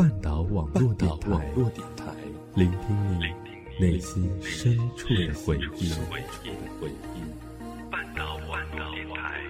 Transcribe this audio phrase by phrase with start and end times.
[0.00, 1.10] 半岛网络电
[1.94, 2.06] 台，
[2.54, 3.26] 聆听你
[3.78, 5.92] 内心深处的回忆。
[7.90, 9.42] 半岛网络电台。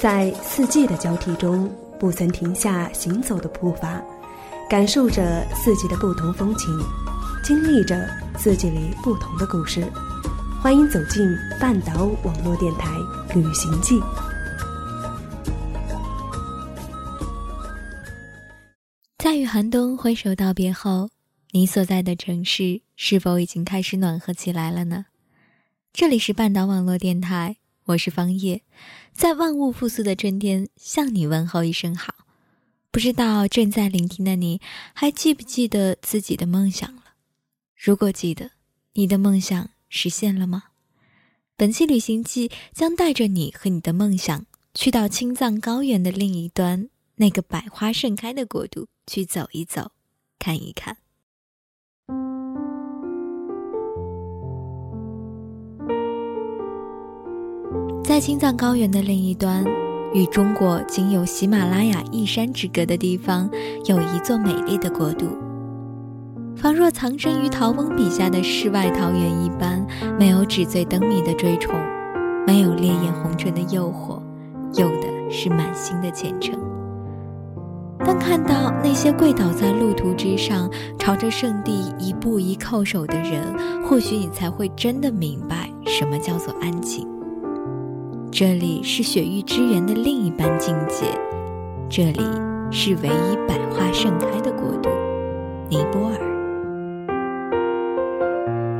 [0.00, 1.68] 在四季的交替中，
[2.02, 4.02] 不曾停下行走的步伐，
[4.68, 6.76] 感受着四季的不同风情，
[7.44, 9.86] 经历着四季里不同的故事。
[10.60, 11.24] 欢迎走进
[11.60, 12.90] 半岛网络电台
[13.36, 14.00] 《旅行记》。
[19.18, 21.08] 在与寒冬挥手道别后，
[21.52, 25.06] 你所在的城市是否已经开始暖和起来了呢？
[25.92, 27.58] 这里是半岛网络电台。
[27.92, 28.62] 我是方叶，
[29.12, 32.14] 在万物复苏的春天向你问候一声好。
[32.90, 34.60] 不知道正在聆听的你
[34.94, 37.02] 还记不记得自己的梦想了？
[37.76, 38.52] 如果记得，
[38.94, 40.64] 你的梦想实现了吗？
[41.56, 49.92] 本期旅行记将带着你和你的梦想去到青藏高原的另一端，那个百花盛开的国度去走一走，
[50.38, 50.98] 看一看。
[58.12, 59.64] 在青藏高原的另一端，
[60.12, 63.48] 与中国仅有喜马拉雅一山之隔的地方，
[63.86, 65.28] 有一座美丽的国度。
[66.54, 69.82] 仿若藏身于陶翁笔下的世外桃源一般，
[70.18, 71.74] 没有纸醉灯迷的追崇，
[72.46, 74.20] 没有烈焰红唇的诱惑，
[74.74, 76.54] 有的是满心的虔诚。
[78.04, 83.42] 当看到那些跪倒在路途之上，朝着圣地一步一叩首的人，
[83.82, 87.10] 或许你才会真的明白什么叫做安静。
[88.32, 91.04] 这里是雪域之源的另一般境界，
[91.86, 92.22] 这里
[92.70, 94.88] 是唯一百花盛开的国度——
[95.68, 96.16] 尼泊尔。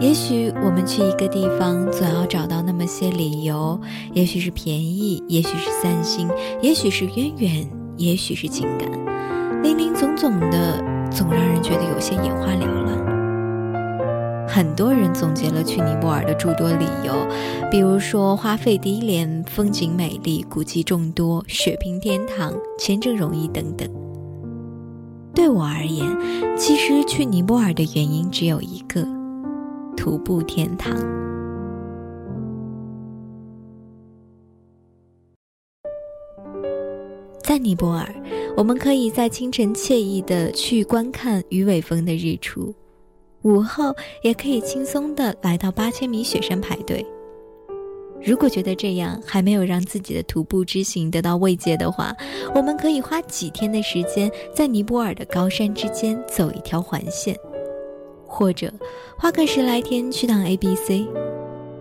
[0.01, 3.79] 也许我们去一个地方，总要找到那么些理由，
[4.15, 6.27] 也许是便宜，也许是散心，
[6.63, 8.91] 也许是渊源，也许是情感，
[9.63, 13.22] 林林总总的，总让人觉得有些眼花缭乱。
[14.55, 17.27] 很多人总结了去尼泊尔的诸多理由，
[17.71, 23.89] 比如说花费低廉、风景美丽、古迹众多、雪拼天堂、签证容易等等。
[25.35, 26.07] 对我而言，
[26.55, 29.09] 其实去尼泊尔的原因只有一个：
[29.97, 30.95] 徒步天堂。
[37.43, 38.07] 在尼泊尔，
[38.55, 42.75] 我们可以在清晨惬意的去观看鱼尾峰的日出。
[43.43, 47.05] 午后也可以轻松的来到八千米雪山排队。
[48.25, 52.15] 如果觉得这样还没有让自己的徒步之行得到慰藉的话，
[52.55, 57.37] 我们可以花几天的时间在尼泊尔的高山之间走一条环线，
[58.25, 58.73] 或者
[59.19, 61.05] 花个十来天去趟 A B C。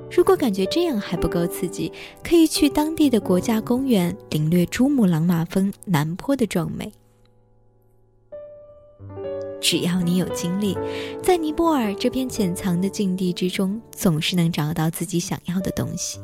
[0.10, 1.92] 如果感觉这样还不够刺激，
[2.24, 6.92] 可以去当地的国家公园领略珠穆朗玛峰南坡的壮美。
[9.62, 10.78] 只要你有精力，
[11.22, 16.20] 在尼泊尔这片潜藏的境地之中，总是能找到自己想要的东西。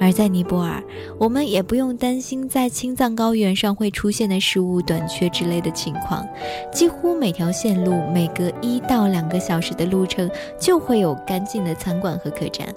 [0.00, 0.80] 而在尼泊尔，
[1.18, 6.24] 我们也不用担心在青藏高原上会出现的食物短缺之类的情况，
[6.72, 10.30] 几乎每条线路每隔一到两个小时的路程
[10.60, 12.72] 就会有干净的餐馆和客栈。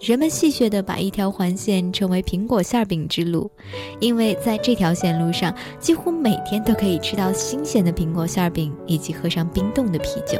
[0.00, 3.50] 人们戏谑地把一条环线称为“苹果馅饼之路”，
[4.00, 10.38] 因为在这条线路上，几乎每天都可以吃到新鲜的苹果馅饼，以及喝上冰冻的啤酒。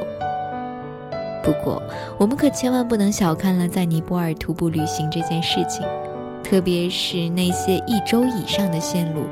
[1.42, 1.82] 不过，
[2.18, 5.86] 我们可千万不能小看了在尼泊尔徒步旅行这件事情，
[6.42, 9.22] 特别是那些一周以上的线路，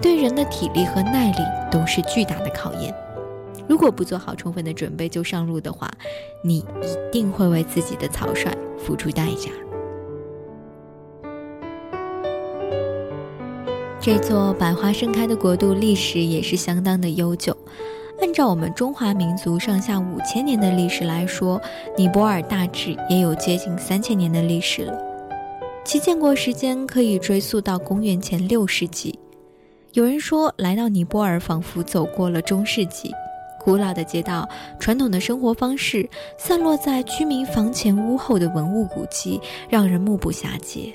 [0.00, 1.38] 对人的体力和耐力
[1.70, 2.94] 都是巨大的考验。
[3.68, 5.90] 如果不做好充分的准备就上路的话，
[6.42, 9.50] 你一定会为自己的草率付出代价。
[14.04, 17.56] 这座百花盛开的国度历史也是相当的悠久。
[18.20, 21.62] 按照我们中华民族上下五千年的历史来说，
[21.96, 24.98] 尼泊尔大致也有接近三千年的历史了。
[25.84, 29.16] 其建国时间可以追溯到公元前六世纪。
[29.92, 33.12] 有人说，来到尼泊尔仿佛走过了中世纪，
[33.60, 34.48] 古老的街道、
[34.80, 40.92] 传统的生活方式、散落在居民房前屋后的文物古迹，让人目不暇接。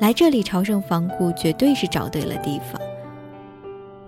[0.00, 2.80] 来这里朝圣访古，绝对是找对了地方。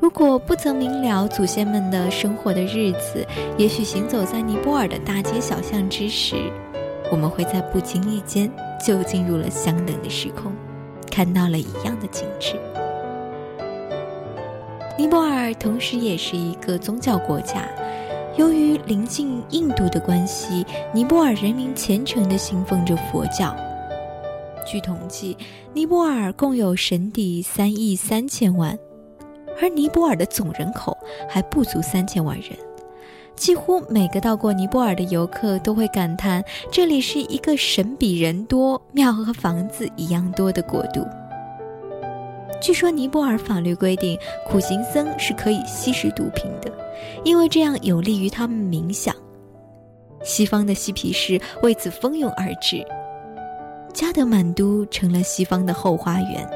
[0.01, 6.37] 如果不曾明了祖先们的生活的日子，也许行走在尼泊尔的大街小巷之时，
[7.11, 8.51] 我们会在不经意间
[8.85, 10.53] 就进入了相等的时空，
[11.11, 12.57] 看到了一样的景致。
[14.99, 17.65] 尼泊尔同时也是一个宗教国家，
[18.37, 23.55] 由于临近印度的关系，尼泊尔人民虔诚地信奉着佛教。
[24.67, 25.37] 据统计，
[25.73, 28.77] 尼泊尔共有神邸三亿三千万，
[29.63, 30.97] 而尼泊尔的总人口
[31.29, 32.51] 还不足三千万人。
[33.37, 36.43] 几乎每个到过尼泊尔的游客都会感叹，
[36.73, 41.07] 这里是一个神比人多、庙和房子一样多的国度。
[42.61, 46.73] 据说尼泊尔法律规定，苦行僧是可以吸食毒品的，
[47.25, 49.15] 因为这样有利于他们冥想。
[50.25, 52.85] 西方的嬉皮士为此蜂拥而至，
[53.97, 56.47] 加德满都成了西方的后花园。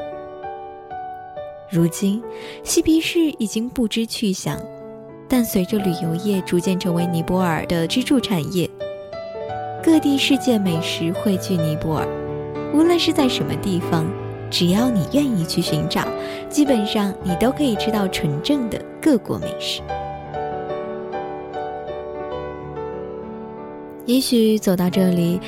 [1.70, 2.22] 如今，
[2.62, 4.60] 嬉皮士已经不知去向，
[5.26, 8.68] 但随着旅游业逐渐成为尼泊尔的支柱产业，
[9.82, 12.06] 各地世界美食汇聚尼泊尔，
[12.74, 14.04] 无论是在什么地方。
[14.50, 16.06] 只要你愿意去寻找，
[16.50, 19.80] 基本上你都可以吃到纯正的各国美食。
[24.06, 25.40] 也许走到这里，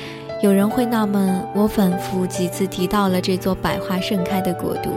[0.43, 4.89] 有人会纳闷：我反复几次提到了这座百花盛开的国度，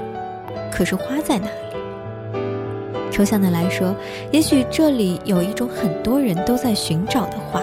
[0.73, 2.41] 可是花在哪里？
[3.13, 3.95] 抽象的来说，
[4.33, 7.63] 也许这里有一种很多人都在寻找的花，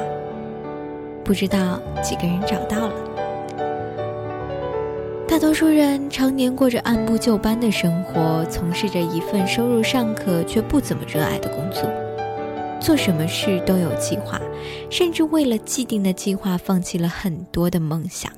[1.26, 2.94] 不知道几个人找到了。
[5.28, 11.84] 大多数人常年过着按部就班的生活，从事着一份收入尚可却不怎么热爱的工作，
[12.84, 14.38] 做什么事都有计划，
[14.92, 18.30] 甚至为了既定的计划放弃了很多的梦想。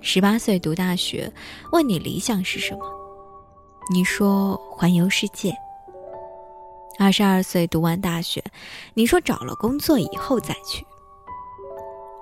[0.00, 1.32] 十八岁读大学，
[1.70, 2.84] 问你理想是什么？
[3.92, 5.54] 你说环游世界。
[6.98, 8.42] 二十二岁读完大学，
[8.92, 10.84] 你说找了工作以后再去。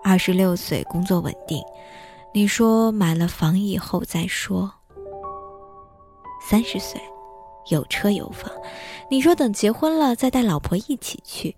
[0.05, 1.62] 二十六岁工作稳定。
[2.32, 4.70] 你说买了房以后再说。
[6.43, 7.00] 三十岁，
[7.68, 8.50] 有车有房，
[9.10, 11.56] 你说等结婚了再带老婆一起去。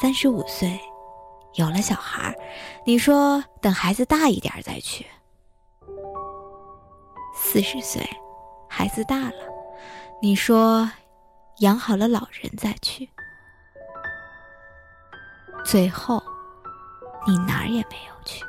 [0.00, 0.80] 三十五岁，
[1.54, 2.34] 有了小孩，
[2.86, 5.04] 你说等孩子大一点再去。
[7.34, 8.08] 四十岁，
[8.68, 9.44] 孩子大了，
[10.22, 10.90] 你说
[11.58, 13.08] 养好了老人再去。
[15.64, 16.22] 最后，
[17.26, 18.44] 你哪儿也没有去。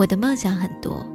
[0.00, 1.06] 我的梦想很多，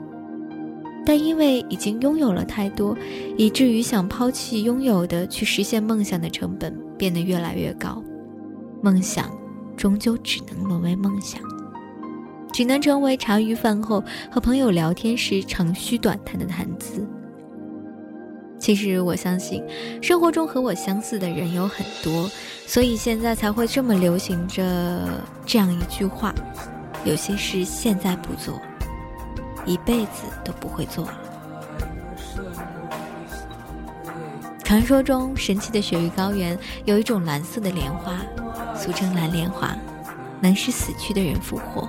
[1.03, 2.95] 但因为已经拥有了太多，
[3.35, 8.03] 以至于想抛弃拥有的去实现梦想的成本变得越来越高。
[8.83, 9.27] 梦想
[9.75, 11.41] 终究只能沦为梦想，
[12.53, 17.03] 只能成为茶余饭后和朋友聊天时长吁短叹的谈资。
[18.59, 19.63] 其实我相信，
[19.99, 22.29] 生活中和我相似的人有很多，
[22.67, 25.09] 所以现在才会这么流行着
[25.43, 26.31] 这样一句话。
[27.03, 28.59] 有些事现在不做，
[29.65, 31.13] 一辈子都不会做了。
[34.63, 38.13] 传说中神奇的雪域高原有一种蓝色的莲花，
[38.75, 39.75] 俗称蓝莲花，
[40.39, 41.87] 能使死去的人复活。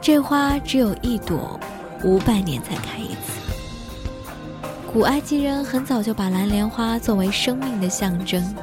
[0.00, 1.58] 这花只有一朵，
[2.04, 3.40] 五百年才开一次。
[4.92, 8.54] 古埃及人很早就把蓝莲花作为生命的象征，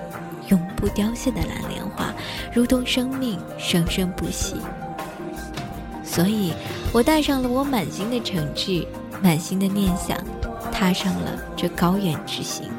[0.47, 2.13] 永不凋谢的蓝莲花，
[2.53, 4.55] 如同生命，生生不息。
[6.03, 6.53] 所以，
[6.93, 8.85] 我带上了我满心的诚挚、
[9.23, 10.17] 满心的念想，
[10.73, 12.69] 踏上了这高原之行。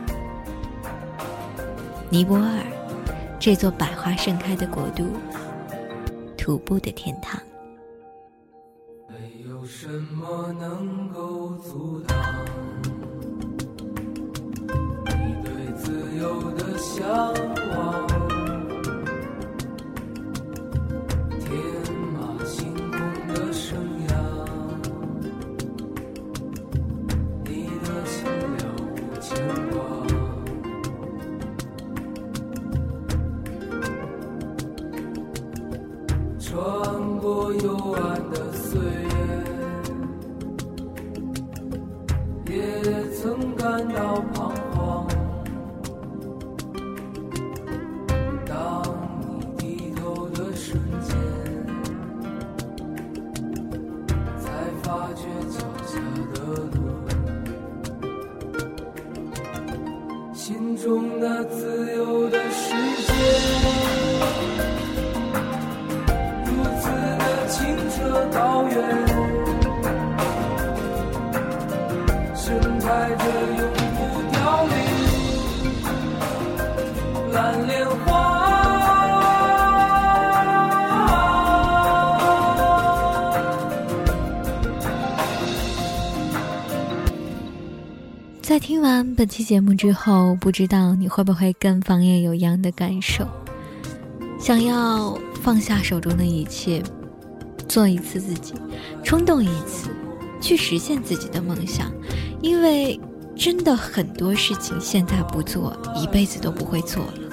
[2.11, 2.63] 尼泊尔，
[3.41, 5.07] 这座百花盛开的国度，
[6.37, 7.41] 徒步的天堂。
[9.09, 12.19] 没有什么能够阻挡
[15.07, 17.09] 你对自由的向
[17.75, 18.02] 往。
[77.67, 78.31] 莲花。
[88.41, 93.27] 在听完本期节目之后，不知道你会不会跟方叶有一样的感受？
[94.39, 96.83] 想要放下手中的一切，
[97.69, 98.53] 做一次自己，
[99.03, 99.89] 冲动一次，
[100.41, 101.91] 去实现自己的梦想。
[102.43, 103.01] 因为
[103.35, 107.32] 真的很多事情现在不做，一辈子都不会做了。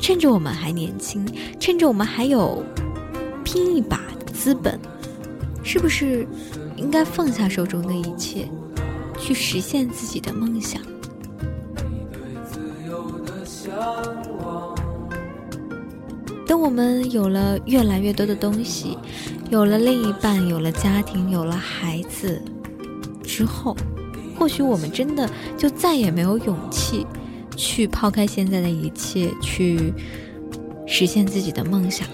[0.00, 1.24] 趁着我们还年轻，
[1.60, 2.64] 趁着我们还有
[3.44, 4.80] 拼一把的资本，
[5.62, 6.26] 是不是
[6.76, 8.48] 应该放下手中的一切？
[9.18, 10.80] 去实现自己的梦想。
[16.46, 18.96] 等我们有了越来越多的东西，
[19.50, 22.42] 有了另一半，有了家庭，有了孩子
[23.22, 23.76] 之后，
[24.38, 27.06] 或许我们真的就再也没有勇气
[27.60, 29.92] 去抛开现在的一切，去
[30.86, 32.08] 实现自己的梦想。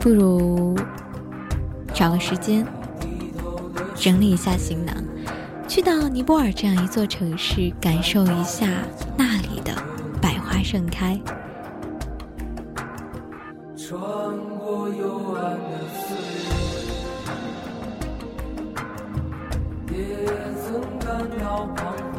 [0.00, 0.76] 不如
[1.94, 2.66] 找个时间
[3.94, 4.94] 整理一下行囊，
[5.68, 8.68] 去到尼泊尔这样一座城市，感受一下
[9.16, 9.72] 那里的
[10.20, 11.18] 百花盛开。
[13.94, 14.02] 穿
[14.58, 16.16] 过幽暗的岁
[19.88, 20.26] 月，也
[20.64, 21.06] 曾感
[21.38, 21.94] 到彷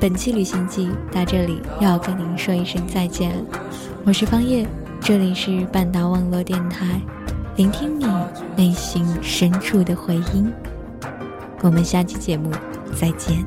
[0.00, 3.44] 本期旅行记到这里要跟您说一声再见了，
[4.04, 4.66] 我是方叶。
[5.00, 7.00] 这里是半岛网络电台，
[7.54, 8.04] 聆听你
[8.56, 10.52] 内心深处的回音。
[11.62, 12.50] 我们下期节目
[12.96, 13.44] 再见。